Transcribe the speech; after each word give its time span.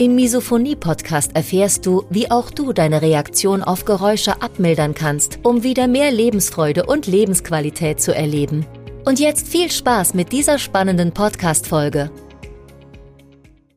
Im 0.00 0.14
Misophonie-Podcast 0.14 1.36
erfährst 1.36 1.84
du, 1.84 2.06
wie 2.08 2.30
auch 2.30 2.50
du 2.50 2.72
deine 2.72 3.02
Reaktion 3.02 3.62
auf 3.62 3.84
Geräusche 3.84 4.40
abmildern 4.40 4.94
kannst, 4.94 5.40
um 5.42 5.62
wieder 5.62 5.88
mehr 5.88 6.10
Lebensfreude 6.10 6.86
und 6.86 7.06
Lebensqualität 7.06 8.00
zu 8.00 8.14
erleben. 8.14 8.64
Und 9.04 9.20
jetzt 9.20 9.46
viel 9.46 9.70
Spaß 9.70 10.14
mit 10.14 10.32
dieser 10.32 10.58
spannenden 10.58 11.12
Podcast-Folge. 11.12 12.10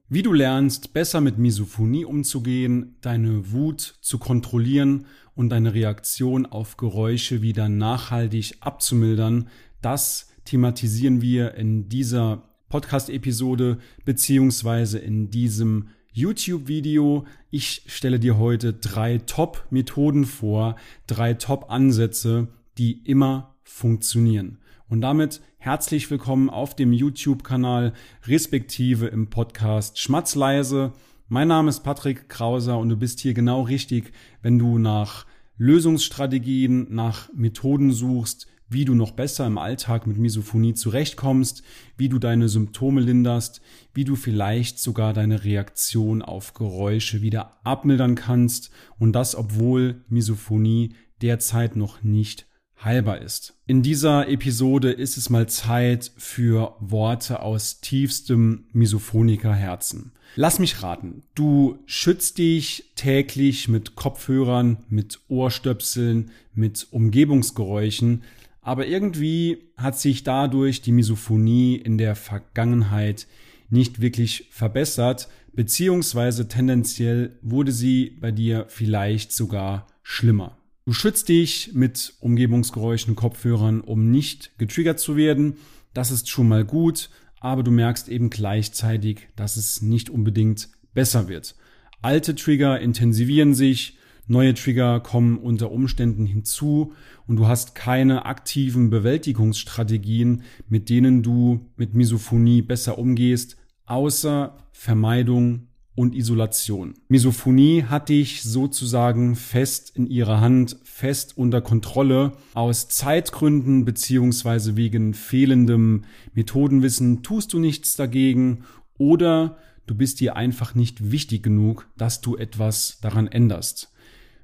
Wie 0.08 0.22
du 0.22 0.32
lernst, 0.32 0.94
besser 0.94 1.20
mit 1.20 1.40
Misophonie 1.40 2.06
umzugehen, 2.06 2.96
deine 3.02 3.52
Wut 3.52 3.96
zu 4.00 4.18
kontrollieren 4.18 5.08
und 5.36 5.50
deine 5.50 5.74
Reaktion 5.74 6.46
auf 6.46 6.78
Geräusche 6.78 7.42
wieder 7.42 7.68
nachhaltig 7.68 8.60
abzumildern, 8.62 9.50
das 9.82 10.30
thematisieren 10.46 11.22
wir 11.22 11.56
in 11.56 11.90
dieser 11.90 12.44
Podcast-Episode 12.70 13.78
beziehungsweise 14.06 15.00
in 15.00 15.30
diesem 15.30 15.90
YouTube-Video. 16.14 17.26
Ich 17.50 17.82
stelle 17.88 18.20
dir 18.20 18.38
heute 18.38 18.72
drei 18.72 19.18
Top-Methoden 19.18 20.26
vor, 20.26 20.76
drei 21.08 21.34
Top-Ansätze, 21.34 22.50
die 22.78 23.02
immer 23.04 23.56
funktionieren. 23.64 24.60
Und 24.88 25.02
damit 25.02 25.42
herzlich 25.58 26.12
willkommen 26.12 26.52
auf 26.52 26.76
dem 26.76 26.94
YouTube-Kanal 26.94 27.94
respektive 28.28 29.08
im 29.08 29.32
Podcast 29.32 29.98
Schmatzleise. 29.98 30.94
Mein 31.30 31.48
Name 31.48 31.70
ist 31.70 31.80
Patrick 31.80 32.30
Krauser 32.30 32.78
und 32.78 32.90
du 32.90 32.96
bist 32.96 33.20
hier 33.20 33.34
genau 33.34 33.64
richtig, 33.64 34.14
wenn 34.44 34.60
du 34.60 34.78
nach 34.78 35.26
Lösungsstrategien, 35.58 36.94
nach 36.94 37.34
Methoden 37.34 37.92
suchst, 37.92 38.46
wie 38.74 38.86
du 38.86 38.96
noch 38.96 39.12
besser 39.12 39.46
im 39.46 39.58
Alltag 39.58 40.08
mit 40.08 40.18
Misophonie 40.18 40.74
zurechtkommst, 40.74 41.64
wie 41.98 42.10
du 42.10 42.20
deine 42.20 42.50
Symptome 42.50 43.02
linderst, 43.02 43.62
wie 43.94 44.04
du 44.04 44.16
vielleicht 44.16 44.80
sogar 44.80 45.14
deine 45.14 45.44
Reaktion 45.44 46.22
auf 46.22 46.54
Geräusche 46.54 47.22
wieder 47.22 47.60
abmildern 47.64 48.16
kannst 48.16 48.72
und 49.00 49.14
das 49.14 49.36
obwohl 49.36 50.04
Misophonie 50.10 50.96
derzeit 51.22 51.76
noch 51.76 52.04
nicht 52.04 52.48
heilbar 52.84 53.22
ist. 53.22 53.56
In 53.66 53.82
dieser 53.82 54.28
Episode 54.28 54.92
ist 54.92 55.18
es 55.18 55.30
mal 55.30 55.48
Zeit 55.48 56.12
für 56.18 56.76
Worte 56.80 57.42
aus 57.42 57.80
tiefstem 57.80 58.66
Misophoniker-Herzen. 58.74 60.12
Lass 60.36 60.60
mich 60.60 60.82
raten, 60.82 61.24
du 61.36 61.78
schützt 61.86 62.40
dich 62.40 62.92
täglich 62.96 63.68
mit 63.68 63.96
Kopfhörern, 63.96 64.84
mit 64.90 65.20
Ohrstöpseln, 65.28 66.32
mit 66.54 66.88
Umgebungsgeräuschen, 66.92 68.24
aber 68.64 68.88
irgendwie 68.88 69.70
hat 69.78 70.00
sich 70.00 70.24
dadurch 70.24 70.82
die 70.82 70.92
Misophonie 70.92 71.76
in 71.76 71.98
der 71.98 72.16
Vergangenheit 72.16 73.28
nicht 73.70 74.02
wirklich 74.02 74.48
verbessert, 74.52 75.28
beziehungsweise 75.54 76.48
tendenziell 76.48 77.38
wurde 77.42 77.72
sie 77.72 78.18
bei 78.20 78.32
dir 78.32 78.66
vielleicht 78.70 79.32
sogar 79.32 79.88
schlimmer. 80.02 80.58
Du 80.86 80.94
schützt 80.94 81.30
dich 81.30 81.72
mit 81.74 82.14
Umgebungsgeräuschen, 82.20 83.16
Kopfhörern, 83.16 83.82
um 83.82 84.12
nicht 84.12 84.58
getriggert 84.58 85.00
zu 85.00 85.16
werden. 85.16 85.58
Das 85.94 86.12
ist 86.12 86.30
schon 86.30 86.48
mal 86.48 86.66
gut, 86.66 87.10
aber 87.40 87.64
du 87.64 87.72
merkst 87.72 88.10
eben 88.10 88.30
gleichzeitig, 88.30 89.28
dass 89.36 89.58
es 89.58 89.82
nicht 89.82 90.10
unbedingt 90.10 90.70
besser 90.94 91.28
wird. 91.28 91.56
Alte 92.02 92.36
Trigger 92.36 92.80
intensivieren 92.80 93.54
sich, 93.54 93.98
neue 94.28 94.54
Trigger 94.54 95.00
kommen 95.00 95.38
unter 95.38 95.72
Umständen 95.72 96.26
hinzu 96.26 96.94
und 97.28 97.38
du 97.38 97.48
hast 97.48 97.76
keine 97.76 98.26
aktiven 98.26 98.90
Bewältigungsstrategien, 98.90 100.44
mit 100.70 100.90
denen 100.90 101.24
du 101.24 101.70
mit 101.76 101.94
Misophonie 101.94 102.62
besser 102.62 102.98
umgehst, 102.98 103.58
außer 103.86 104.58
Vermeidung 104.72 105.68
und 105.96 106.16
Isolation. 106.16 106.96
Misophonie 107.08 107.84
hat 107.84 108.10
dich 108.10 108.42
sozusagen 108.42 109.36
fest 109.36 109.92
in 109.96 110.08
ihrer 110.08 110.42
Hand, 110.42 110.78
fest 110.84 111.38
unter 111.38 111.62
Kontrolle. 111.62 112.34
Aus 112.54 112.88
Zeitgründen 112.90 113.86
beziehungsweise 113.86 114.76
wegen 114.76 115.14
fehlendem 115.14 116.06
Methodenwissen 116.34 117.22
tust 117.22 117.54
du 117.54 117.60
nichts 117.60 117.96
dagegen 117.96 118.64
oder 118.98 119.58
du 119.86 119.96
bist 119.96 120.20
dir 120.20 120.36
einfach 120.36 120.74
nicht 120.74 121.12
wichtig 121.12 121.44
genug, 121.44 121.88
dass 121.98 122.22
du 122.22 122.38
etwas 122.38 123.00
daran 123.02 123.28
änderst. 123.28 123.93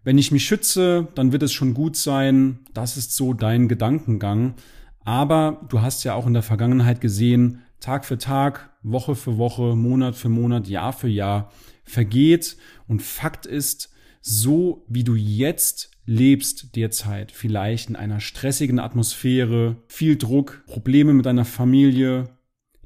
Wenn 0.04 0.18
ich 0.18 0.32
mich 0.32 0.46
schütze, 0.46 1.08
dann 1.16 1.32
wird 1.32 1.44
es 1.44 1.54
schon 1.54 1.74
gut 1.74 1.96
sein. 1.96 2.60
Das 2.74 2.98
ist 2.98 3.16
so 3.16 3.34
dein 3.34 3.68
Gedankengang. 3.68 4.56
Aber 5.04 5.66
du 5.70 5.82
hast 5.82 6.04
ja 6.04 6.14
auch 6.14 6.28
in 6.28 6.34
der 6.34 6.44
Vergangenheit 6.44 7.02
gesehen, 7.02 7.62
Tag 7.80 8.06
für 8.06 8.18
Tag, 8.18 8.70
Woche 8.84 9.16
für 9.16 9.38
Woche, 9.38 9.76
Monat 9.76 10.16
für 10.16 10.30
Monat, 10.30 10.68
Jahr 10.68 10.94
für 10.94 11.08
Jahr 11.08 11.52
vergeht. 11.84 12.58
Und 12.88 13.02
Fakt 13.02 13.46
ist, 13.46 13.92
so 14.22 14.86
wie 14.88 15.04
du 15.04 15.16
jetzt 15.16 15.92
lebst 16.06 16.76
derzeit, 16.76 17.32
vielleicht 17.32 17.90
in 17.90 17.96
einer 17.96 18.20
stressigen 18.20 18.80
Atmosphäre, 18.80 19.78
viel 19.88 20.18
Druck, 20.18 20.64
Probleme 20.66 21.14
mit 21.14 21.26
deiner 21.26 21.46
Familie, 21.46 22.30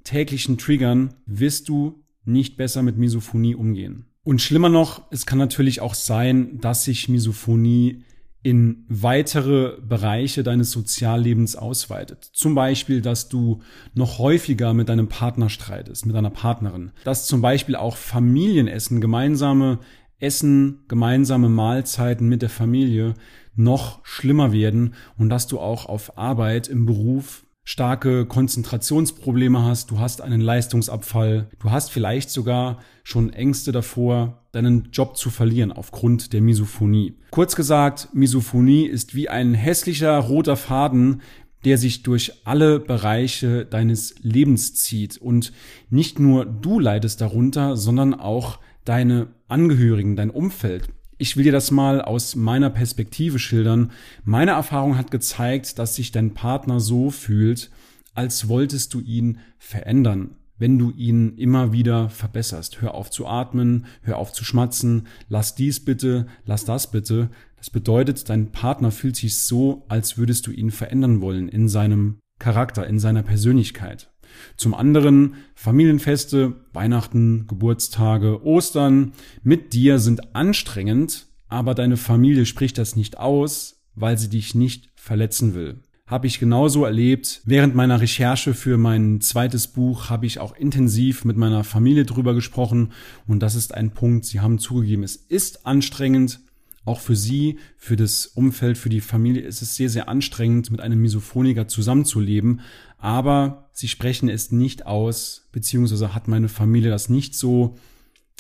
täglichen 0.03 0.57
Triggern, 0.57 1.13
wirst 1.25 1.69
du 1.69 2.03
nicht 2.25 2.57
besser 2.57 2.84
mit 2.84 2.97
Misophonie 2.97 3.56
umgehen. 3.56 4.12
Und 4.23 4.41
schlimmer 4.41 4.69
noch, 4.69 5.01
es 5.11 5.25
kann 5.25 5.38
natürlich 5.38 5.81
auch 5.81 5.94
sein, 5.94 6.59
dass 6.61 6.85
sich 6.85 7.09
Misophonie 7.09 8.03
in 8.41 8.85
weitere 8.89 9.78
Bereiche 9.81 10.44
deines 10.44 10.72
Soziallebens 10.72 11.56
ausweitet. 11.56 12.29
Zum 12.33 12.56
Beispiel, 12.56 13.01
dass 13.01 13.29
du 13.29 13.62
noch 13.94 14.19
häufiger 14.19 14.73
mit 14.73 14.89
deinem 14.89 15.07
Partner 15.07 15.50
streitest, 15.50 16.06
mit 16.06 16.16
deiner 16.16 16.29
Partnerin. 16.29 16.91
Dass 17.06 17.25
zum 17.25 17.41
Beispiel 17.41 17.78
auch 17.78 17.95
Familienessen, 17.95 19.00
gemeinsame 19.00 19.79
Essen, 20.19 20.83
gemeinsame 20.89 21.50
Mahlzeiten 21.50 22.28
mit 22.28 22.41
der 22.41 22.50
Familie 22.50 23.13
noch 23.56 24.06
schlimmer 24.06 24.51
werden 24.51 24.94
und 25.17 25.29
dass 25.29 25.47
du 25.47 25.59
auch 25.59 25.85
auf 25.85 26.17
Arbeit, 26.17 26.67
im 26.67 26.85
Beruf 26.85 27.43
starke 27.63 28.25
Konzentrationsprobleme 28.25 29.63
hast, 29.63 29.91
du 29.91 30.00
hast 30.00 30.22
einen 30.22 30.41
Leistungsabfall, 30.41 31.47
du 31.59 31.72
hast 31.72 31.91
vielleicht 31.91 32.29
sogar 32.29 32.79
schon 33.03 33.31
Ängste 33.31 33.72
davor, 33.72 34.44
deinen 34.51 34.90
Job 34.91 35.18
zu 35.18 35.29
verlieren 35.29 35.72
aufgrund 35.72 36.34
der 36.34 36.41
Misophonie. 36.41 37.16
Kurz 37.31 37.56
gesagt, 37.56 38.09
Misophonie 38.13 38.85
ist 38.85 39.16
wie 39.16 39.29
ein 39.29 39.53
hässlicher 39.53 40.18
roter 40.19 40.57
Faden, 40.57 41.22
der 41.66 41.78
sich 41.78 42.03
durch 42.03 42.46
alle 42.46 42.79
Bereiche 42.79 43.66
deines 43.66 44.16
Lebens 44.22 44.75
zieht. 44.75 45.18
Und 45.18 45.53
nicht 45.90 46.19
nur 46.19 46.45
du 46.45 46.80
leidest 46.80 47.22
darunter, 47.22 47.78
sondern 47.78 48.13
auch 48.13 48.59
deine 48.84 49.28
Angehörigen, 49.47 50.16
dein 50.16 50.30
Umfeld. 50.30 50.90
Ich 51.23 51.38
will 51.38 51.45
dir 51.45 51.53
das 51.53 51.72
mal 51.72 52.01
aus 52.01 52.35
meiner 52.35 52.69
Perspektive 52.69 53.39
schildern. 53.39 53.91
Meine 54.25 54.51
Erfahrung 54.51 54.97
hat 54.97 55.09
gezeigt, 55.09 55.79
dass 55.79 55.95
sich 55.95 56.11
dein 56.11 56.34
Partner 56.34 56.81
so 56.81 57.11
fühlt, 57.11 57.72
als 58.13 58.50
wolltest 58.50 58.94
du 58.94 59.00
ihn 59.00 59.39
verändern, 59.57 60.35
wenn 60.57 60.78
du 60.78 60.91
ihn 60.91 61.38
immer 61.38 61.72
wieder 61.72 62.09
verbesserst. 62.09 62.81
Hör 62.81 62.94
auf 62.94 63.09
zu 63.09 63.25
atmen, 63.25 63.85
hör 64.01 64.17
auf 64.17 64.33
zu 64.33 64.44
schmatzen, 64.44 65.07
lass 65.30 65.56
dies 65.56 65.86
bitte, 65.86 66.27
lass 66.45 66.65
das 66.65 66.92
bitte. 66.92 67.30
Das 67.56 67.69
bedeutet, 67.69 68.27
dein 68.27 68.51
Partner 68.51 68.92
fühlt 68.92 69.15
sich 69.15 69.38
so, 69.38 69.86
als 69.88 70.18
würdest 70.18 70.45
du 70.48 70.51
ihn 70.51 70.71
verändern 70.71 71.21
wollen 71.21 71.48
in 71.48 71.69
seinem 71.69 72.18
Charakter, 72.38 72.86
in 72.86 73.00
seiner 73.00 73.24
Persönlichkeit. 73.24 74.12
Zum 74.57 74.74
anderen 74.74 75.35
Familienfeste, 75.56 76.53
Weihnachten, 76.74 77.47
Geburtstage, 77.47 78.44
Ostern 78.44 79.13
mit 79.44 79.74
dir 79.74 80.00
sind 80.00 80.35
anstrengend, 80.35 81.27
aber 81.47 81.75
deine 81.75 81.97
Familie 81.97 82.45
spricht 82.45 82.77
das 82.77 82.95
nicht 82.95 83.18
aus, 83.18 83.83
weil 83.95 84.18
sie 84.18 84.30
dich 84.30 84.56
nicht 84.56 84.89
verletzen 84.95 85.53
will. 85.56 85.81
Habe 86.06 86.27
ich 86.27 86.39
genauso 86.39 86.83
erlebt. 86.83 87.41
Während 87.45 87.75
meiner 87.75 88.01
Recherche 88.01 88.53
für 88.53 88.77
mein 88.77 89.21
zweites 89.21 89.68
Buch 89.68 90.09
habe 90.09 90.25
ich 90.25 90.39
auch 90.39 90.56
intensiv 90.56 91.24
mit 91.24 91.38
meiner 91.38 91.63
Familie 91.63 92.06
drüber 92.06 92.33
gesprochen 92.33 92.91
und 93.25 93.39
das 93.39 93.56
ist 93.56 93.74
ein 93.74 93.91
Punkt, 93.91 94.25
sie 94.25 94.41
haben 94.41 94.59
zugegeben, 94.59 95.03
es 95.03 95.15
ist 95.15 95.65
anstrengend, 95.65 96.41
auch 96.85 97.00
für 97.00 97.15
sie, 97.15 97.59
für 97.77 97.95
das 97.95 98.25
Umfeld, 98.25 98.77
für 98.77 98.89
die 98.89 99.01
Familie 99.01 99.41
ist 99.41 99.62
es 99.62 99.75
sehr, 99.75 99.89
sehr 99.89 100.09
anstrengend, 100.09 100.69
mit 100.71 100.81
einem 100.81 101.01
Misophoniker 101.01 101.68
zusammenzuleben. 101.68 102.62
Aber 102.97 103.69
sie 103.71 103.88
sprechen 103.88 104.30
es 104.30 104.51
nicht 104.51 104.85
aus, 104.85 105.47
beziehungsweise 105.51 106.13
hat 106.13 106.27
meine 106.27 106.50
Familie 106.50 106.89
das 106.89 107.09
nicht 107.09 107.35
so 107.35 107.75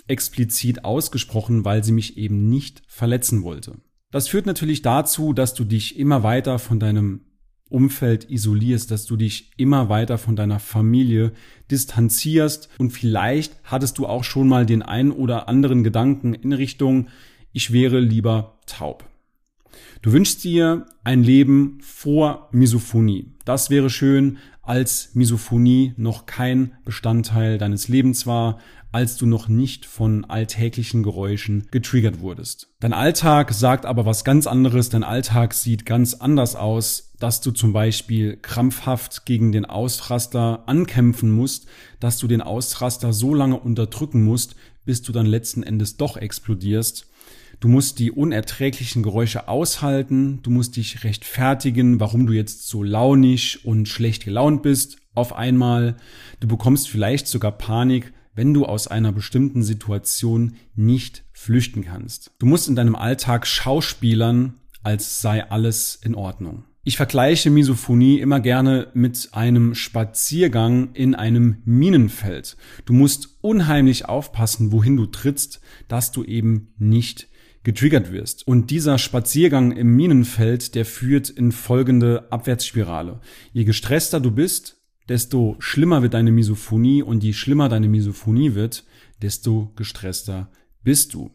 explizit 0.07 0.83
ausgesprochen, 0.83 1.63
weil 1.63 1.83
sie 1.83 1.93
mich 1.93 2.17
eben 2.17 2.49
nicht 2.49 2.81
verletzen 2.87 3.43
wollte. 3.43 3.77
Das 4.11 4.27
führt 4.27 4.45
natürlich 4.45 4.81
dazu, 4.81 5.33
dass 5.33 5.53
du 5.53 5.63
dich 5.63 5.97
immer 5.97 6.23
weiter 6.23 6.59
von 6.59 6.79
deinem 6.79 7.21
Umfeld 7.69 8.29
isolierst, 8.29 8.91
dass 8.91 9.05
du 9.05 9.15
dich 9.15 9.51
immer 9.57 9.89
weiter 9.89 10.19
von 10.19 10.35
deiner 10.35 10.59
Familie 10.59 11.31
distanzierst 11.71 12.69
und 12.77 12.91
vielleicht 12.91 13.57
hattest 13.63 13.97
du 13.97 14.05
auch 14.05 14.23
schon 14.23 14.47
mal 14.47 14.67
den 14.67 14.83
einen 14.83 15.11
oder 15.11 15.49
anderen 15.49 15.83
Gedanken 15.83 16.35
in 16.35 16.53
Richtung, 16.53 17.07
ich 17.53 17.71
wäre 17.71 17.99
lieber 17.99 18.59
taub. 18.65 19.05
Du 20.01 20.11
wünschst 20.11 20.43
dir 20.43 20.85
ein 21.03 21.23
Leben 21.23 21.77
vor 21.81 22.49
Misophonie. 22.51 23.31
Das 23.45 23.69
wäre 23.69 23.89
schön, 23.89 24.37
als 24.61 25.11
Misophonie 25.13 25.93
noch 25.97 26.25
kein 26.25 26.73
Bestandteil 26.85 27.57
deines 27.57 27.87
Lebens 27.87 28.25
war, 28.27 28.59
als 28.91 29.17
du 29.17 29.25
noch 29.25 29.47
nicht 29.47 29.85
von 29.85 30.23
alltäglichen 30.25 31.01
Geräuschen 31.01 31.67
getriggert 31.71 32.19
wurdest. 32.19 32.69
Dein 32.79 32.93
Alltag 32.93 33.51
sagt 33.51 33.85
aber 33.85 34.05
was 34.05 34.23
ganz 34.23 34.45
anderes. 34.45 34.89
Dein 34.89 35.03
Alltag 35.03 35.53
sieht 35.55 35.85
ganz 35.85 36.13
anders 36.13 36.55
aus, 36.55 37.13
dass 37.19 37.41
du 37.41 37.51
zum 37.51 37.73
Beispiel 37.73 38.37
krampfhaft 38.37 39.25
gegen 39.25 39.51
den 39.51 39.65
Ausraster 39.65 40.63
ankämpfen 40.67 41.31
musst, 41.31 41.65
dass 41.99 42.19
du 42.19 42.27
den 42.27 42.41
Ausraster 42.41 43.13
so 43.13 43.33
lange 43.33 43.59
unterdrücken 43.59 44.23
musst, 44.23 44.55
bis 44.85 45.01
du 45.01 45.11
dann 45.11 45.25
letzten 45.25 45.63
Endes 45.63 45.97
doch 45.97 46.15
explodierst. 46.15 47.07
Du 47.63 47.69
musst 47.69 47.99
die 47.99 48.11
unerträglichen 48.11 49.03
Geräusche 49.03 49.47
aushalten, 49.47 50.41
du 50.43 50.49
musst 50.49 50.75
dich 50.75 51.05
rechtfertigen, 51.05 52.01
warum 52.01 52.27
du 52.27 52.33
jetzt 52.33 52.67
so 52.67 52.83
launig 52.83 53.63
und 53.63 53.87
schlecht 53.87 54.25
gelaunt 54.25 54.63
bist 54.63 54.97
auf 55.15 55.31
einmal. 55.31 55.95
Du 56.41 56.49
bekommst 56.49 56.89
vielleicht 56.89 57.25
sogar 57.25 57.53
Panik, 57.53 58.11
wenn 58.35 58.53
du 58.53 58.65
aus 58.65 58.89
einer 58.89 59.13
bestimmten 59.13 59.63
Situation 59.63 60.55
nicht 60.75 61.23
flüchten 61.31 61.85
kannst. 61.85 62.31
Du 62.37 62.47
musst 62.47 62.67
in 62.67 62.75
deinem 62.75 62.97
Alltag 62.97 63.47
schauspielern, 63.47 64.55
als 64.83 65.21
sei 65.21 65.49
alles 65.49 65.97
in 66.03 66.15
Ordnung. 66.15 66.65
Ich 66.83 66.97
vergleiche 66.97 67.49
Misophonie 67.49 68.19
immer 68.19 68.41
gerne 68.41 68.87
mit 68.93 69.29
einem 69.31 69.73
Spaziergang 69.73 70.91
in 70.95 71.15
einem 71.15 71.61
Minenfeld. 71.63 72.57
Du 72.83 72.91
musst 72.91 73.37
unheimlich 73.39 74.09
aufpassen, 74.09 74.73
wohin 74.73 74.97
du 74.97 75.05
trittst, 75.05 75.61
dass 75.87 76.11
du 76.11 76.25
eben 76.25 76.73
nicht 76.77 77.29
getriggert 77.63 78.11
wirst. 78.11 78.47
Und 78.47 78.71
dieser 78.71 78.97
Spaziergang 78.97 79.71
im 79.71 79.95
Minenfeld, 79.95 80.75
der 80.75 80.85
führt 80.85 81.29
in 81.29 81.51
folgende 81.51 82.27
Abwärtsspirale. 82.31 83.21
Je 83.51 83.63
gestresster 83.63 84.19
du 84.19 84.31
bist, 84.31 84.81
desto 85.09 85.55
schlimmer 85.59 86.01
wird 86.01 86.13
deine 86.13 86.31
Misophonie 86.31 87.03
und 87.03 87.23
je 87.23 87.33
schlimmer 87.33 87.69
deine 87.69 87.87
Misophonie 87.87 88.55
wird, 88.55 88.85
desto 89.21 89.71
gestresster 89.75 90.51
bist 90.83 91.13
du. 91.13 91.31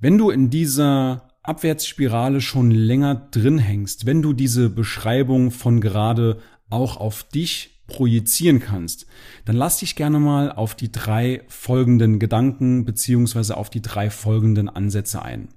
Wenn 0.00 0.18
du 0.18 0.30
in 0.30 0.50
dieser 0.50 1.28
Abwärtsspirale 1.42 2.40
schon 2.40 2.70
länger 2.70 3.14
drin 3.14 3.58
hängst, 3.58 4.04
wenn 4.04 4.22
du 4.22 4.32
diese 4.32 4.68
Beschreibung 4.68 5.52
von 5.52 5.80
gerade 5.80 6.38
auch 6.68 6.96
auf 6.96 7.22
dich 7.22 7.75
projizieren 7.86 8.60
kannst, 8.60 9.06
dann 9.44 9.56
lass 9.56 9.78
dich 9.78 9.96
gerne 9.96 10.18
mal 10.18 10.50
auf 10.50 10.74
die 10.74 10.90
drei 10.90 11.42
folgenden 11.48 12.18
Gedanken 12.18 12.84
beziehungsweise 12.84 13.56
auf 13.56 13.70
die 13.70 13.82
drei 13.82 14.10
folgenden 14.10 14.68
Ansätze 14.68 15.22
ein. 15.22 15.48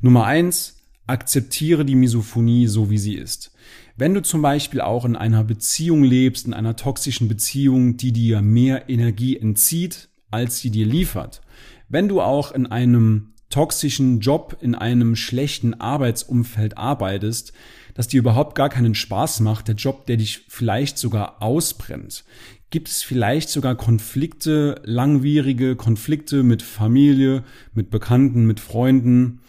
Nummer 0.00 0.24
eins, 0.24 0.76
akzeptiere 1.06 1.84
die 1.84 1.94
Misophonie 1.94 2.66
so 2.66 2.90
wie 2.90 2.98
sie 2.98 3.14
ist. 3.14 3.52
Wenn 3.96 4.12
du 4.12 4.22
zum 4.22 4.42
Beispiel 4.42 4.80
auch 4.80 5.04
in 5.04 5.16
einer 5.16 5.44
Beziehung 5.44 6.04
lebst, 6.04 6.46
in 6.46 6.54
einer 6.54 6.76
toxischen 6.76 7.28
Beziehung, 7.28 7.96
die 7.96 8.12
dir 8.12 8.42
mehr 8.42 8.88
Energie 8.88 9.36
entzieht, 9.36 10.08
als 10.30 10.58
sie 10.58 10.70
dir 10.70 10.86
liefert, 10.86 11.40
wenn 11.88 12.08
du 12.08 12.20
auch 12.20 12.52
in 12.52 12.66
einem 12.66 13.32
toxischen 13.48 14.20
Job, 14.20 14.58
in 14.60 14.74
einem 14.74 15.16
schlechten 15.16 15.74
Arbeitsumfeld 15.74 16.76
arbeitest, 16.76 17.52
das 17.96 18.08
dir 18.08 18.20
überhaupt 18.20 18.54
gar 18.54 18.68
keinen 18.68 18.94
Spaß 18.94 19.40
macht, 19.40 19.68
der 19.68 19.74
Job, 19.74 20.06
der 20.06 20.18
dich 20.18 20.44
vielleicht 20.48 20.98
sogar 20.98 21.42
ausbrennt? 21.42 22.24
Gibt 22.70 22.88
es 22.88 23.02
vielleicht 23.02 23.48
sogar 23.48 23.74
Konflikte, 23.74 24.82
langwierige 24.84 25.76
Konflikte 25.76 26.42
mit 26.42 26.62
Familie, 26.62 27.42
mit 27.72 27.90
Bekannten, 27.90 28.44
mit 28.44 28.60
Freunden? 28.60 29.40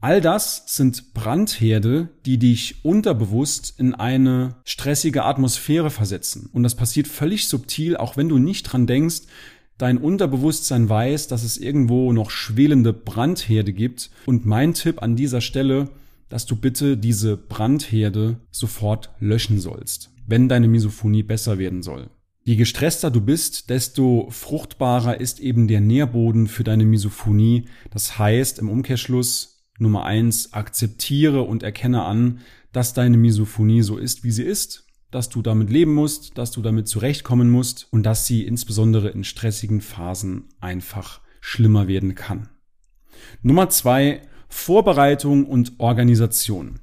All 0.00 0.20
das 0.20 0.64
sind 0.66 1.14
Brandherde, 1.14 2.08
die 2.26 2.38
dich 2.38 2.84
unterbewusst 2.84 3.74
in 3.78 3.94
eine 3.94 4.56
stressige 4.64 5.24
Atmosphäre 5.24 5.90
versetzen. 5.90 6.50
Und 6.52 6.64
das 6.64 6.74
passiert 6.74 7.06
völlig 7.06 7.46
subtil, 7.46 7.96
auch 7.96 8.16
wenn 8.16 8.28
du 8.28 8.38
nicht 8.38 8.64
dran 8.64 8.88
denkst, 8.88 9.22
dein 9.78 9.98
Unterbewusstsein 9.98 10.88
weiß, 10.88 11.28
dass 11.28 11.44
es 11.44 11.56
irgendwo 11.56 12.12
noch 12.12 12.30
schwelende 12.30 12.92
Brandherde 12.92 13.72
gibt. 13.72 14.10
Und 14.26 14.44
mein 14.44 14.74
Tipp 14.74 15.02
an 15.02 15.14
dieser 15.14 15.40
Stelle, 15.40 15.88
dass 16.32 16.46
du 16.46 16.56
bitte 16.56 16.96
diese 16.96 17.36
Brandherde 17.36 18.40
sofort 18.50 19.10
löschen 19.20 19.60
sollst, 19.60 20.10
wenn 20.26 20.48
deine 20.48 20.66
Misophonie 20.66 21.22
besser 21.22 21.58
werden 21.58 21.82
soll. 21.82 22.08
Je 22.42 22.56
gestresster 22.56 23.10
du 23.10 23.20
bist, 23.20 23.68
desto 23.68 24.28
fruchtbarer 24.30 25.20
ist 25.20 25.40
eben 25.40 25.68
der 25.68 25.82
Nährboden 25.82 26.46
für 26.46 26.64
deine 26.64 26.86
Misophonie. 26.86 27.66
Das 27.90 28.18
heißt 28.18 28.58
im 28.58 28.70
Umkehrschluss 28.70 29.62
Nummer 29.78 30.04
eins, 30.04 30.54
akzeptiere 30.54 31.42
und 31.42 31.62
erkenne 31.62 32.04
an, 32.04 32.40
dass 32.72 32.94
deine 32.94 33.18
Misophonie 33.18 33.82
so 33.82 33.98
ist, 33.98 34.24
wie 34.24 34.30
sie 34.30 34.44
ist, 34.44 34.86
dass 35.10 35.28
du 35.28 35.42
damit 35.42 35.68
leben 35.68 35.92
musst, 35.92 36.38
dass 36.38 36.50
du 36.50 36.62
damit 36.62 36.88
zurechtkommen 36.88 37.50
musst 37.50 37.88
und 37.90 38.04
dass 38.04 38.26
sie 38.26 38.46
insbesondere 38.46 39.10
in 39.10 39.24
stressigen 39.24 39.82
Phasen 39.82 40.44
einfach 40.60 41.20
schlimmer 41.42 41.88
werden 41.88 42.14
kann. 42.14 42.48
Nummer 43.42 43.68
zwei, 43.68 44.22
Vorbereitung 44.52 45.46
und 45.46 45.72
Organisation. 45.78 46.78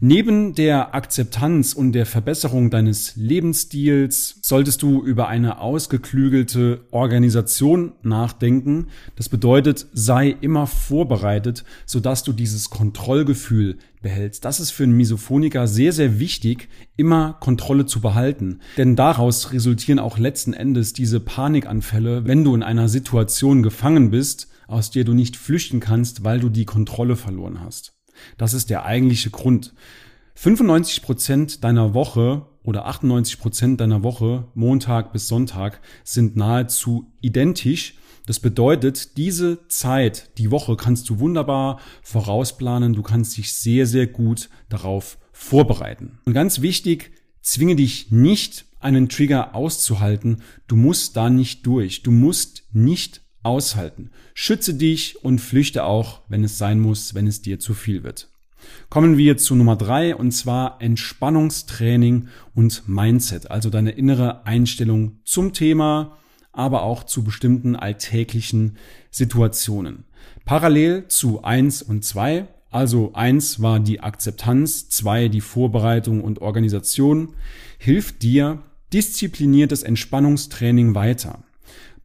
Neben 0.00 0.54
der 0.54 0.94
Akzeptanz 0.94 1.72
und 1.72 1.92
der 1.92 2.04
Verbesserung 2.04 2.68
deines 2.68 3.16
Lebensstils 3.16 4.40
solltest 4.42 4.82
du 4.82 5.02
über 5.02 5.28
eine 5.28 5.60
ausgeklügelte 5.60 6.82
Organisation 6.90 7.92
nachdenken. 8.02 8.88
Das 9.14 9.30
bedeutet, 9.30 9.86
sei 9.94 10.36
immer 10.40 10.66
vorbereitet, 10.66 11.64
sodass 11.86 12.24
du 12.24 12.32
dieses 12.34 12.68
Kontrollgefühl 12.68 13.78
behältst. 14.02 14.44
Das 14.44 14.60
ist 14.60 14.70
für 14.70 14.82
einen 14.82 14.96
Misophoniker 14.96 15.66
sehr, 15.66 15.92
sehr 15.92 16.18
wichtig, 16.18 16.68
immer 16.96 17.36
Kontrolle 17.40 17.86
zu 17.86 18.00
behalten. 18.02 18.60
Denn 18.76 18.96
daraus 18.96 19.52
resultieren 19.52 19.98
auch 19.98 20.18
letzten 20.18 20.52
Endes 20.52 20.92
diese 20.92 21.20
Panikanfälle, 21.20 22.26
wenn 22.26 22.44
du 22.44 22.54
in 22.54 22.62
einer 22.62 22.88
Situation 22.88 23.62
gefangen 23.62 24.10
bist, 24.10 24.48
aus 24.66 24.90
der 24.90 25.04
du 25.04 25.14
nicht 25.14 25.36
flüchten 25.36 25.80
kannst, 25.80 26.24
weil 26.24 26.40
du 26.40 26.48
die 26.48 26.64
Kontrolle 26.64 27.16
verloren 27.16 27.60
hast. 27.60 27.94
Das 28.38 28.54
ist 28.54 28.70
der 28.70 28.84
eigentliche 28.84 29.30
Grund. 29.30 29.74
95 30.34 31.02
Prozent 31.02 31.64
deiner 31.64 31.94
Woche 31.94 32.46
oder 32.62 32.86
98 32.86 33.38
Prozent 33.38 33.80
deiner 33.80 34.02
Woche, 34.02 34.48
Montag 34.54 35.12
bis 35.12 35.28
Sonntag, 35.28 35.80
sind 36.04 36.36
nahezu 36.36 37.12
identisch. 37.20 37.94
Das 38.26 38.40
bedeutet, 38.40 39.16
diese 39.16 39.66
Zeit, 39.68 40.30
die 40.36 40.50
Woche 40.50 40.76
kannst 40.76 41.08
du 41.08 41.20
wunderbar 41.20 41.78
vorausplanen. 42.02 42.92
Du 42.92 43.02
kannst 43.02 43.36
dich 43.36 43.54
sehr, 43.54 43.86
sehr 43.86 44.08
gut 44.08 44.50
darauf 44.68 45.16
vorbereiten. 45.32 46.18
Und 46.24 46.32
ganz 46.32 46.60
wichtig, 46.60 47.12
zwinge 47.40 47.76
dich 47.76 48.10
nicht, 48.10 48.66
einen 48.80 49.08
Trigger 49.08 49.54
auszuhalten. 49.54 50.42
Du 50.66 50.76
musst 50.76 51.16
da 51.16 51.30
nicht 51.30 51.64
durch. 51.66 52.02
Du 52.02 52.10
musst 52.10 52.64
nicht 52.72 53.22
aushalten. 53.46 54.10
Schütze 54.34 54.74
dich 54.74 55.24
und 55.24 55.40
flüchte 55.40 55.84
auch, 55.84 56.20
wenn 56.28 56.44
es 56.44 56.58
sein 56.58 56.80
muss, 56.80 57.14
wenn 57.14 57.26
es 57.26 57.40
dir 57.40 57.58
zu 57.58 57.72
viel 57.72 58.02
wird. 58.02 58.28
Kommen 58.90 59.16
wir 59.16 59.36
zu 59.36 59.54
Nummer 59.54 59.76
drei 59.76 60.14
und 60.14 60.32
zwar 60.32 60.82
Entspannungstraining 60.82 62.28
und 62.54 62.88
Mindset, 62.88 63.50
also 63.50 63.70
deine 63.70 63.92
innere 63.92 64.44
Einstellung 64.44 65.20
zum 65.24 65.52
Thema, 65.52 66.18
aber 66.52 66.82
auch 66.82 67.04
zu 67.04 67.22
bestimmten 67.22 67.76
alltäglichen 67.76 68.76
Situationen. 69.10 70.04
Parallel 70.44 71.06
zu 71.08 71.42
eins 71.44 71.82
und 71.82 72.04
zwei, 72.04 72.48
also 72.70 73.12
eins 73.14 73.62
war 73.62 73.78
die 73.78 74.00
Akzeptanz, 74.00 74.88
zwei 74.88 75.28
die 75.28 75.40
Vorbereitung 75.40 76.22
und 76.22 76.40
Organisation, 76.40 77.34
hilft 77.78 78.22
dir 78.22 78.62
diszipliniertes 78.92 79.82
Entspannungstraining 79.82 80.94
weiter. 80.94 81.45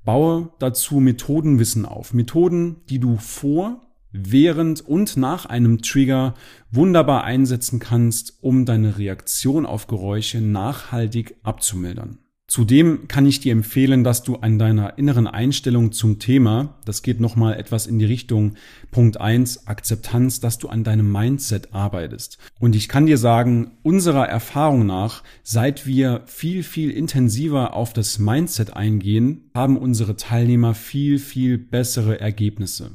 Baue 0.03 0.51
dazu 0.59 0.99
Methodenwissen 0.99 1.85
auf. 1.85 2.13
Methoden, 2.13 2.81
die 2.89 2.99
du 2.99 3.17
vor, 3.17 3.91
während 4.11 4.81
und 4.81 5.15
nach 5.17 5.45
einem 5.45 5.81
Trigger 5.81 6.33
wunderbar 6.71 7.23
einsetzen 7.23 7.79
kannst, 7.79 8.37
um 8.41 8.65
deine 8.65 8.97
Reaktion 8.97 9.65
auf 9.65 9.87
Geräusche 9.87 10.41
nachhaltig 10.41 11.35
abzumildern. 11.43 12.19
Zudem 12.51 13.07
kann 13.07 13.25
ich 13.25 13.39
dir 13.39 13.53
empfehlen, 13.53 14.03
dass 14.03 14.23
du 14.23 14.35
an 14.35 14.59
deiner 14.59 14.97
inneren 14.97 15.25
Einstellung 15.25 15.93
zum 15.93 16.19
Thema, 16.19 16.75
das 16.83 17.01
geht 17.01 17.21
nochmal 17.21 17.57
etwas 17.57 17.87
in 17.87 17.97
die 17.97 18.03
Richtung 18.03 18.55
Punkt 18.91 19.21
eins 19.21 19.67
Akzeptanz, 19.67 20.41
dass 20.41 20.57
du 20.57 20.67
an 20.67 20.83
deinem 20.83 21.09
Mindset 21.09 21.73
arbeitest. 21.73 22.39
Und 22.59 22.75
ich 22.75 22.89
kann 22.89 23.05
dir 23.05 23.17
sagen, 23.17 23.71
unserer 23.83 24.27
Erfahrung 24.27 24.85
nach, 24.85 25.23
seit 25.43 25.87
wir 25.87 26.23
viel, 26.25 26.63
viel 26.63 26.91
intensiver 26.91 27.73
auf 27.73 27.93
das 27.93 28.19
Mindset 28.19 28.75
eingehen, 28.75 29.49
haben 29.55 29.77
unsere 29.77 30.17
Teilnehmer 30.17 30.73
viel, 30.73 31.19
viel 31.19 31.57
bessere 31.57 32.19
Ergebnisse. 32.19 32.91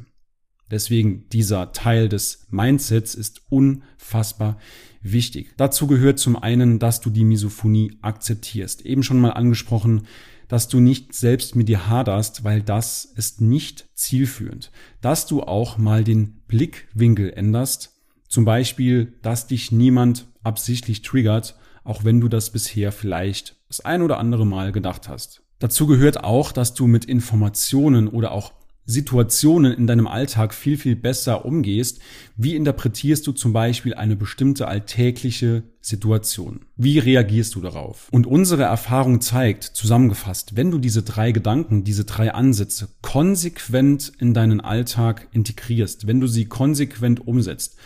Deswegen 0.70 1.28
dieser 1.30 1.72
Teil 1.72 2.08
des 2.08 2.46
Mindsets 2.50 3.14
ist 3.14 3.42
unfassbar 3.48 4.58
wichtig. 5.02 5.54
Dazu 5.56 5.86
gehört 5.86 6.18
zum 6.18 6.36
einen, 6.36 6.78
dass 6.78 7.00
du 7.00 7.10
die 7.10 7.24
Misophonie 7.24 7.98
akzeptierst. 8.02 8.84
Eben 8.84 9.02
schon 9.02 9.20
mal 9.20 9.30
angesprochen, 9.30 10.06
dass 10.48 10.68
du 10.68 10.80
nicht 10.80 11.12
selbst 11.12 11.56
mit 11.56 11.68
dir 11.68 11.88
haderst, 11.88 12.44
weil 12.44 12.62
das 12.62 13.04
ist 13.04 13.40
nicht 13.40 13.86
zielführend. 13.94 14.70
Dass 15.00 15.26
du 15.26 15.42
auch 15.42 15.78
mal 15.78 16.04
den 16.04 16.42
Blickwinkel 16.48 17.32
änderst. 17.32 17.92
Zum 18.28 18.44
Beispiel, 18.44 19.14
dass 19.22 19.46
dich 19.46 19.72
niemand 19.72 20.26
absichtlich 20.42 21.02
triggert, 21.02 21.56
auch 21.84 22.04
wenn 22.04 22.20
du 22.20 22.28
das 22.28 22.50
bisher 22.50 22.90
vielleicht 22.90 23.56
das 23.68 23.80
ein 23.80 24.02
oder 24.02 24.18
andere 24.18 24.46
Mal 24.46 24.72
gedacht 24.72 25.08
hast. 25.08 25.42
Dazu 25.58 25.86
gehört 25.86 26.22
auch, 26.22 26.52
dass 26.52 26.74
du 26.74 26.86
mit 26.86 27.04
Informationen 27.04 28.08
oder 28.08 28.32
auch 28.32 28.52
Situationen 28.86 29.72
in 29.72 29.88
deinem 29.88 30.06
Alltag 30.06 30.54
viel, 30.54 30.78
viel 30.78 30.94
besser 30.94 31.44
umgehst. 31.44 32.00
Wie 32.36 32.54
interpretierst 32.54 33.26
du 33.26 33.32
zum 33.32 33.52
Beispiel 33.52 33.94
eine 33.94 34.14
bestimmte 34.14 34.68
alltägliche 34.68 35.64
Situation? 35.80 36.60
Wie 36.76 37.00
reagierst 37.00 37.56
du 37.56 37.60
darauf? 37.60 38.08
Und 38.12 38.26
unsere 38.26 38.62
Erfahrung 38.62 39.20
zeigt, 39.20 39.64
zusammengefasst, 39.64 40.56
wenn 40.56 40.70
du 40.70 40.78
diese 40.78 41.02
drei 41.02 41.32
Gedanken, 41.32 41.82
diese 41.82 42.04
drei 42.04 42.32
Ansätze 42.32 42.88
konsequent 43.02 44.12
in 44.18 44.34
deinen 44.34 44.60
Alltag 44.60 45.28
integrierst, 45.32 46.06
wenn 46.06 46.20
du 46.20 46.28
sie 46.28 46.46
konsequent 46.46 47.26
umsetzt, 47.26 47.76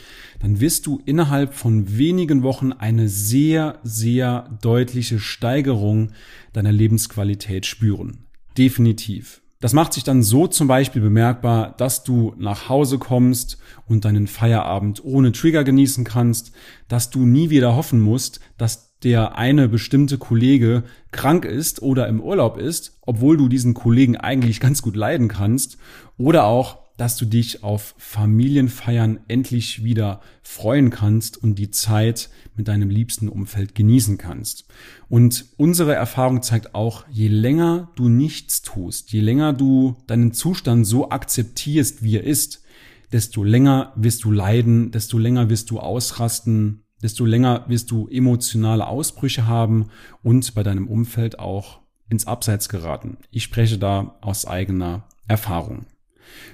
dann 0.41 0.61
wirst 0.61 0.87
du 0.87 1.01
innerhalb 1.05 1.55
von 1.55 1.97
wenigen 1.97 2.43
Wochen 2.43 2.73
eine 2.73 3.09
sehr, 3.09 3.79
sehr 3.83 4.59
deutliche 4.63 5.19
Steigerung 5.19 6.13
deiner 6.53 6.73
Lebensqualität 6.73 7.67
spüren. 7.67 8.27
Definitiv. 8.57 9.43
Das 9.61 9.75
macht 9.75 9.93
sich 9.93 10.05
dann 10.05 10.23
so 10.23 10.47
zum 10.47 10.69
Beispiel 10.69 11.03
bemerkbar, 11.03 11.75
dass 11.77 12.03
du 12.03 12.35
nach 12.39 12.71
Hause 12.71 12.99
kommst 12.99 13.59
und 13.87 14.07
deinen 14.07 14.27
Feierabend 14.27 15.05
ohne 15.05 15.33
Trigger 15.33 15.65
genießen 15.65 16.03
kannst, 16.05 16.53
dass 16.89 17.11
du 17.11 17.27
nie 17.27 17.51
wieder 17.51 17.77
hoffen 17.77 18.01
musst, 18.01 18.41
dass 18.57 18.99
der 19.03 19.37
eine 19.37 19.69
bestimmte 19.69 20.17
Kollege 20.17 20.85
krank 21.11 21.45
ist 21.45 21.83
oder 21.83 22.09
im 22.09 22.23
Urlaub 22.23 22.57
ist, 22.57 22.99
obwohl 23.03 23.37
du 23.37 23.49
diesen 23.49 23.75
Kollegen 23.75 24.17
eigentlich 24.17 24.61
ganz 24.61 24.81
gut 24.81 24.97
leiden 24.97 25.29
kannst, 25.29 25.77
oder 26.17 26.45
auch, 26.45 26.80
dass 27.01 27.17
du 27.17 27.25
dich 27.25 27.65
auf 27.65 27.95
Familienfeiern 27.97 29.21
endlich 29.27 29.83
wieder 29.83 30.21
freuen 30.43 30.91
kannst 30.91 31.43
und 31.43 31.55
die 31.55 31.71
Zeit 31.71 32.29
mit 32.57 32.69
deinem 32.69 32.91
liebsten 32.91 33.31
Umfeld 33.31 33.75
genießen 33.75 34.19
kannst. 34.19 34.67
Und 35.09 35.47
unsere 35.57 35.95
Erfahrung 35.95 36.43
zeigt 36.43 36.75
auch, 36.75 37.07
je 37.11 37.29
länger 37.29 37.91
du 37.97 38.11
nichts 38.11 38.61
tust, 38.61 39.13
je 39.13 39.21
länger 39.21 39.55
du 39.55 39.97
deinen 40.09 40.35
Zustand 40.35 40.87
so 40.87 41.09
akzeptierst, 41.09 42.03
wie 42.03 42.17
er 42.17 42.25
ist, 42.25 42.65
desto 43.13 43.45
länger 43.45 43.95
wirst 43.97 44.25
du 44.25 44.31
leiden, 44.31 44.91
desto 44.91 45.17
länger 45.17 45.49
wirst 45.49 45.71
du 45.71 45.81
ausrasten, 45.81 46.83
desto 47.03 47.25
länger 47.25 47.65
wirst 47.67 47.91
du 47.91 48.09
emotionale 48.09 48.87
Ausbrüche 48.87 49.47
haben 49.47 49.87
und 50.23 50.55
bei 50.55 50.63
deinem 50.63 50.87
Umfeld 50.87 51.39
auch 51.39 51.81
ins 52.11 52.27
Abseits 52.27 52.69
geraten. 52.69 53.17
Ich 53.31 53.45
spreche 53.45 53.79
da 53.79 54.19
aus 54.21 54.45
eigener 54.45 55.05
Erfahrung. 55.29 55.87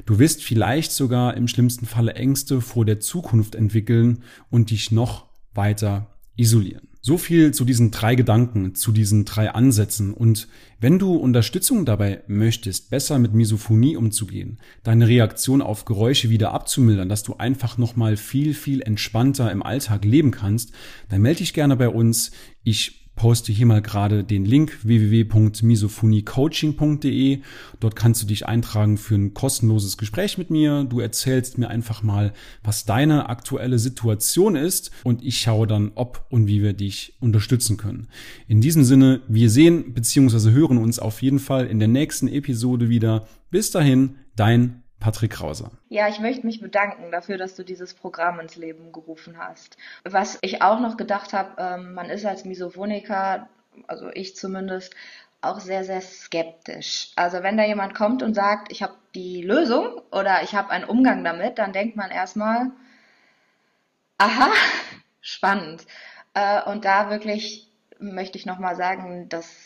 Du 0.04 0.18
wirst 0.18 0.42
vielleicht 0.42 0.92
sogar 0.92 1.36
im 1.36 1.48
schlimmsten 1.48 1.86
Falle 1.86 2.14
Ängste 2.14 2.60
vor 2.60 2.84
der 2.84 3.00
Zukunft 3.00 3.54
entwickeln 3.54 4.22
und 4.50 4.70
dich 4.70 4.90
noch 4.90 5.26
weiter 5.54 6.16
isolieren. 6.36 6.88
So 7.06 7.18
viel 7.18 7.52
zu 7.54 7.64
diesen 7.64 7.92
drei 7.92 8.16
Gedanken, 8.16 8.74
zu 8.74 8.90
diesen 8.90 9.24
drei 9.24 9.52
Ansätzen. 9.52 10.12
Und 10.12 10.48
wenn 10.80 10.98
du 10.98 11.14
Unterstützung 11.14 11.84
dabei 11.84 12.24
möchtest, 12.26 12.90
besser 12.90 13.20
mit 13.20 13.32
Misophonie 13.32 13.96
umzugehen, 13.96 14.58
deine 14.82 15.06
Reaktion 15.06 15.62
auf 15.62 15.84
Geräusche 15.84 16.30
wieder 16.30 16.52
abzumildern, 16.52 17.08
dass 17.08 17.22
du 17.22 17.36
einfach 17.36 17.78
nochmal 17.78 18.16
viel, 18.16 18.54
viel 18.54 18.82
entspannter 18.82 19.52
im 19.52 19.62
Alltag 19.62 20.04
leben 20.04 20.32
kannst, 20.32 20.72
dann 21.08 21.22
melde 21.22 21.38
dich 21.38 21.54
gerne 21.54 21.76
bei 21.76 21.88
uns. 21.88 22.32
Ich 22.64 23.05
poste 23.16 23.52
hier 23.52 23.66
mal 23.66 23.82
gerade 23.82 24.22
den 24.22 24.44
Link 24.44 24.78
www.misophoniecoaching.de. 24.84 27.40
Dort 27.80 27.96
kannst 27.96 28.22
du 28.22 28.26
dich 28.26 28.46
eintragen 28.46 28.98
für 28.98 29.16
ein 29.16 29.34
kostenloses 29.34 29.96
Gespräch 29.96 30.38
mit 30.38 30.50
mir. 30.50 30.84
Du 30.84 31.00
erzählst 31.00 31.58
mir 31.58 31.68
einfach 31.68 32.04
mal, 32.04 32.32
was 32.62 32.84
deine 32.84 33.28
aktuelle 33.28 33.80
Situation 33.80 34.54
ist 34.54 34.92
und 35.02 35.24
ich 35.24 35.40
schaue 35.40 35.66
dann, 35.66 35.90
ob 35.94 36.26
und 36.30 36.46
wie 36.46 36.62
wir 36.62 36.74
dich 36.74 37.14
unterstützen 37.18 37.76
können. 37.76 38.06
In 38.46 38.60
diesem 38.60 38.84
Sinne, 38.84 39.22
wir 39.26 39.50
sehen 39.50 39.94
bzw. 39.94 40.52
hören 40.52 40.78
uns 40.78 40.98
auf 40.98 41.22
jeden 41.22 41.40
Fall 41.40 41.66
in 41.66 41.78
der 41.78 41.88
nächsten 41.88 42.28
Episode 42.28 42.88
wieder. 42.88 43.26
Bis 43.50 43.70
dahin, 43.70 44.16
dein 44.36 44.82
Patrick 45.00 45.32
Krauser. 45.32 45.70
Ja, 45.88 46.08
ich 46.08 46.20
möchte 46.20 46.46
mich 46.46 46.60
bedanken 46.60 47.10
dafür, 47.12 47.38
dass 47.38 47.54
du 47.54 47.64
dieses 47.64 47.94
Programm 47.94 48.40
ins 48.40 48.56
Leben 48.56 48.92
gerufen 48.92 49.38
hast. 49.38 49.76
Was 50.04 50.38
ich 50.42 50.62
auch 50.62 50.80
noch 50.80 50.96
gedacht 50.96 51.32
habe, 51.32 51.50
ähm, 51.58 51.94
man 51.94 52.10
ist 52.10 52.24
als 52.24 52.44
Misophoniker, 52.44 53.48
also 53.86 54.08
ich 54.14 54.36
zumindest, 54.36 54.94
auch 55.42 55.60
sehr, 55.60 55.84
sehr 55.84 56.00
skeptisch. 56.00 57.10
Also 57.14 57.42
wenn 57.42 57.56
da 57.56 57.64
jemand 57.64 57.94
kommt 57.94 58.22
und 58.22 58.34
sagt, 58.34 58.72
ich 58.72 58.82
habe 58.82 58.94
die 59.14 59.42
Lösung 59.42 60.00
oder 60.10 60.42
ich 60.42 60.54
habe 60.54 60.70
einen 60.70 60.84
Umgang 60.84 61.24
damit, 61.24 61.58
dann 61.58 61.72
denkt 61.72 61.96
man 61.96 62.10
erstmal, 62.10 62.70
aha, 64.18 64.50
spannend. 65.20 65.86
Äh, 66.34 66.62
und 66.62 66.84
da 66.84 67.10
wirklich 67.10 67.68
möchte 67.98 68.38
ich 68.38 68.46
nochmal 68.46 68.76
sagen, 68.76 69.28
dass 69.28 69.65